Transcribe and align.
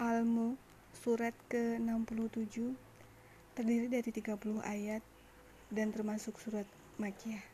Al-Mu 0.00 0.56
surat 0.96 1.36
ke-67 1.52 2.72
terdiri 3.52 3.92
dari 3.92 4.08
30 4.08 4.32
ayat 4.64 5.04
dan 5.68 5.92
termasuk 5.92 6.40
surat 6.40 6.64
Makkiyah. 6.96 7.44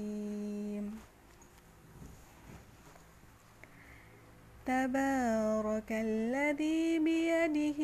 Tabarakalladzi 4.65 6.97
biyadihi 7.05 7.84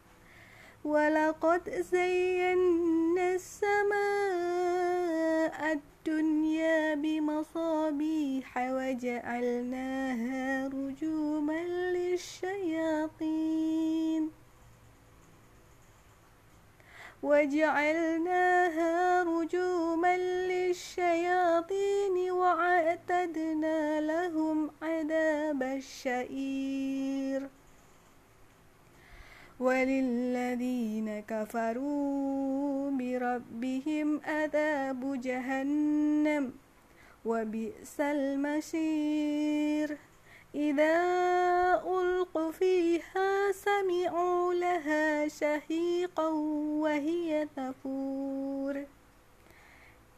ولقد 0.85 1.69
زينا 1.69 3.35
السماء 3.35 3.91
الدنيا 5.71 6.95
بمصابيح 6.95 8.57
وجعلناها 8.57 10.67
رجوما 10.67 11.63
للشياطين. 11.93 13.21
وجعلناها 17.23 19.23
رجوما 19.23 20.17
للشياطين 20.17 22.31
وأعتدنا 22.31 24.01
لهم 24.01 24.71
عذاب 24.81 25.63
الشعير. 25.63 27.49
وللذين 29.61 31.19
كفروا 31.27 32.91
بربهم 32.91 34.21
عذاب 34.25 35.21
جهنم 35.21 36.53
وبئس 37.25 37.99
المصير. 37.99 39.97
إذا 40.55 40.97
ألقوا 41.85 42.51
فيها 42.51 43.51
سمعوا 43.51 44.53
لها 44.53 45.27
شهيقا 45.27 46.29
وهي 46.83 47.47
تفور. 47.55 48.85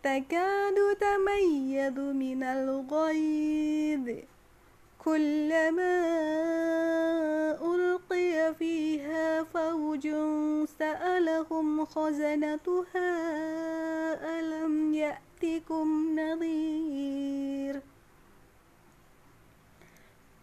تكاد 0.04 0.78
تميز 1.00 2.00
من 2.00 2.44
الغيظ. 2.44 4.33
كلما 5.06 5.96
ألقي 7.62 8.53
فيها 8.59 9.44
فوج 9.44 10.08
سألهم 10.80 11.86
خزنتها 11.86 13.09
ألم 14.40 14.94
يأتكم 14.94 16.19
نظير 16.19 17.81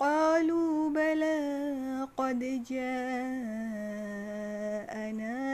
قالوا 0.00 0.90
بلى 0.90 2.08
قد 2.16 2.64
جاءنا 2.68 3.70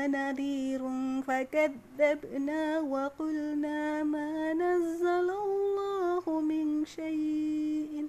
نذير 0.06 0.82
فكذبنا 1.26 2.80
وقلنا 2.80 4.02
ما 4.02 4.52
نزل 4.52 5.30
الله 5.30 6.40
من 6.40 6.84
شيء. 6.84 8.08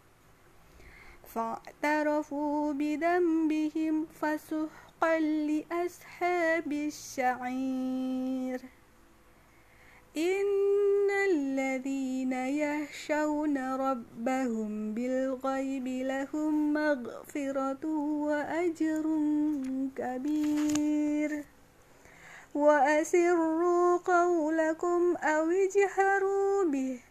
فاعترفوا 1.35 2.73
بذنبهم 2.73 4.05
فسحقا 4.21 5.19
لأصحاب 5.19 6.71
الشعير. 6.71 8.61
إن 10.17 11.09
الذين 11.31 12.33
يخشون 12.33 13.75
ربهم 13.75 14.93
بالغيب 14.93 15.87
لهم 15.87 16.73
مغفرة 16.73 17.85
وأجر 18.25 19.03
كبير. 19.95 21.43
وأسروا 22.55 23.97
قولكم 23.97 25.15
أو 25.15 25.49
اجهروا 25.49 26.65
به. 26.65 27.10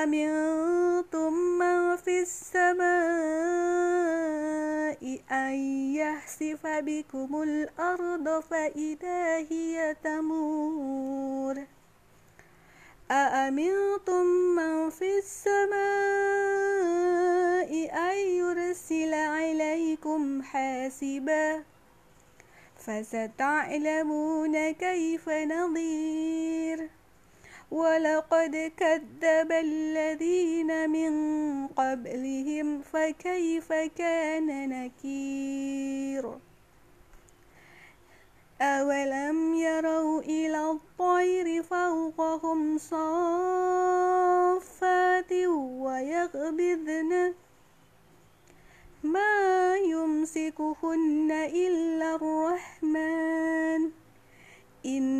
أأمنتم 0.00 1.32
من 1.32 1.96
في 1.96 2.20
السماء 2.20 2.90
أن 5.30 5.54
يحسف 5.94 6.66
بكم 6.66 7.42
الأرض 7.42 8.40
فإذا 8.40 9.36
هي 9.36 9.96
تمور 10.04 11.66
أأمنتم 13.10 14.24
من 14.56 14.90
في 14.90 15.18
السماء 15.18 15.70
أن 17.92 18.16
يرسل 18.18 19.14
عليكم 19.14 20.42
حاسبا 20.42 21.64
فستعلمون 22.78 24.70
كيف 24.70 25.28
نظير 25.28 26.79
ولقد 27.70 28.72
كذب 28.76 29.52
الذين 29.52 30.90
من 30.90 31.12
قبلهم 31.66 32.82
فكيف 32.82 33.72
كان 33.72 34.68
نكير؟ 34.68 36.38
أولم 38.60 39.54
يروا 39.54 40.20
إلى 40.20 40.70
الطير 40.70 41.62
فوقهم 41.62 42.78
صافات 42.78 43.02
ويقبضن 45.56 47.34
ما 49.02 49.76
يمسكهن 49.76 51.30
إلا 51.32 52.14
الرحمن. 52.14 53.90
إن 54.86 55.19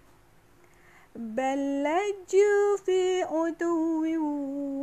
بل 1.15 1.83
لجوا 1.83 2.77
في 2.85 3.23
عتو 3.23 4.05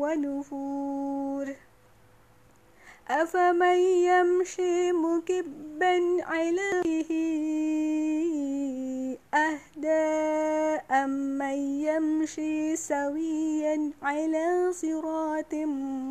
ونفور 0.03 1.55
أفمن 3.09 3.79
يمشي 4.09 4.93
مكبا 4.93 6.25
عليه 6.25 7.09
أهدى 9.35 10.83
أمن 10.91 11.59
يمشي 11.87 12.77
سويا 12.77 13.93
على 14.03 14.73
صراط 14.73 15.55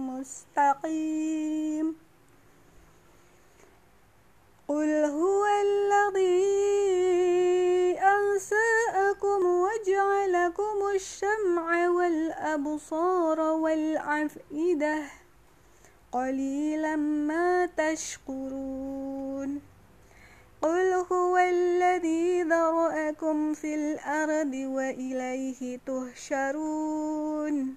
مستقيم 0.10 1.96
قل 4.68 4.90
هو 5.06 5.46
الذي 5.46 6.58
أنساءكم 8.38 9.42
وجعلكم 9.45 10.95
الشمع 10.95 11.89
والأبصار 11.89 13.39
والعفئدة 13.39 15.04
قليلا 16.12 16.95
ما 16.95 17.66
تشكرون. 17.66 19.62
قل 20.62 20.94
هو 21.12 21.38
الذي 21.38 22.44
ذرأكم 22.44 23.54
في 23.54 23.75
الأرض 23.75 24.54
وإليه 24.54 25.80
تهشرون. 25.88 27.75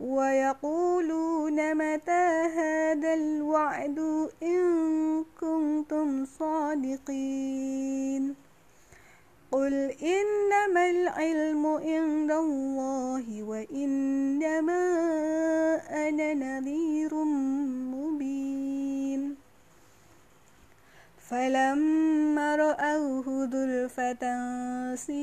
ويقولون 0.00 1.74
متى 1.74 2.48
هذا 2.56 3.14
الوعد 3.14 4.28
إن 4.42 5.24
كنتم 5.40 6.24
صادقين. 6.24 7.66
قل 9.56 9.74
إنما 10.02 10.90
العلم 10.90 11.66
عند 11.66 12.30
الله 12.30 13.42
وإنما 13.42 14.84
أنا 15.90 16.34
نذير 16.34 17.14
مبين. 17.94 19.36
فلما 21.30 22.56
رأوه 22.56 23.48
ذلفة 23.52 24.24
سيئت 24.94 25.18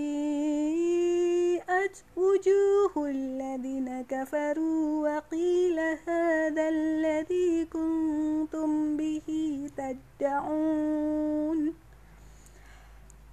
وجوه 2.17 3.09
الذين 3.09 4.05
كفروا 4.09 5.09
وقيل 5.09 5.79
هذا 5.79 6.69
الذي 6.69 7.65
كنتم 7.65 8.97
به 8.97 9.27
تدعون. 9.77 11.82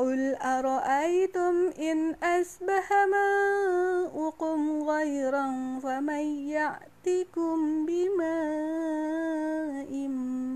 قل 0.00 0.34
أرأيتم 0.34 1.70
إن 1.78 2.14
أسبح 2.22 2.92
ماؤكم 3.12 4.82
غيرا 4.82 5.78
فمن 5.82 6.48
يأتكم 6.48 7.86
بماء 7.86 9.28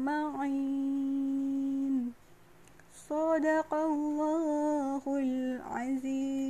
معين 0.08 1.44
صدق 3.08 3.74
الله 3.74 5.02
العزيز 5.06 6.43